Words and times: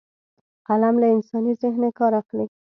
قلم 0.67 0.95
له 1.01 1.07
انساني 1.15 1.53
ذهنه 1.61 1.89
کار 1.99 2.13
اخلي 2.21 2.45